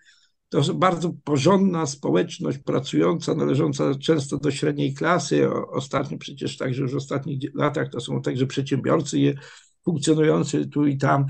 to 0.49 0.75
bardzo 0.75 1.15
porządna 1.25 1.87
społeczność, 1.87 2.59
pracująca, 2.59 3.35
należąca 3.35 3.95
często 3.95 4.39
do 4.39 4.51
średniej 4.51 4.95
klasy. 4.95 5.49
Ostatnio 5.73 6.19
przecież 6.19 6.57
także 6.57 6.83
już 6.83 6.93
w 6.93 6.97
ostatnich 6.97 7.55
latach 7.55 7.89
to 7.89 8.01
są 8.01 8.23
także 8.23 8.47
przedsiębiorcy 8.47 9.19
funkcjonujący 9.87 10.67
tu 10.67 10.87
i 10.87 10.99
tam, 10.99 11.27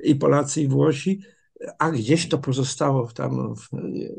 i 0.00 0.14
Polacy, 0.14 0.62
i 0.62 0.68
Włosi, 0.68 1.20
a 1.78 1.90
gdzieś 1.90 2.28
to 2.28 2.38
pozostało 2.38 3.12
tam 3.12 3.56
w, 3.56 3.68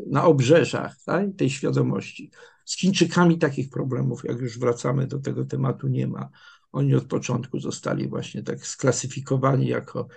na 0.07 0.25
obrzeżach 0.25 0.95
tak, 1.05 1.25
tej 1.37 1.49
świadomości. 1.49 2.31
Z 2.65 2.77
Chińczykami 2.77 3.37
takich 3.37 3.69
problemów, 3.69 4.23
jak 4.23 4.39
już 4.39 4.59
wracamy 4.59 5.07
do 5.07 5.19
tego 5.19 5.45
tematu, 5.45 5.87
nie 5.87 6.07
ma. 6.07 6.29
Oni 6.71 6.95
od 6.95 7.03
początku 7.03 7.59
zostali 7.59 8.07
właśnie 8.07 8.43
tak 8.43 8.65
sklasyfikowani 8.65 9.67
jako 9.67 10.07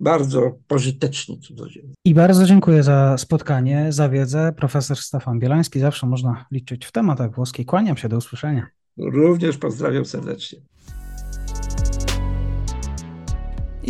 bardzo 0.00 0.58
pożyteczni 0.66 1.40
cudzoziemcy. 1.40 1.94
I 2.04 2.14
bardzo 2.14 2.46
dziękuję 2.46 2.82
za 2.82 3.18
spotkanie, 3.18 3.86
za 3.92 4.08
wiedzę. 4.08 4.52
Profesor 4.56 4.96
Stefan 4.96 5.38
Bielański, 5.38 5.80
zawsze 5.80 6.06
można 6.06 6.46
liczyć 6.50 6.86
w 6.86 6.92
tematach 6.92 7.34
włoskiej. 7.34 7.64
Kłaniam 7.64 7.96
się, 7.96 8.08
do 8.08 8.16
usłyszenia. 8.16 8.66
Również 8.98 9.58
pozdrawiam 9.58 10.04
serdecznie. 10.04 10.60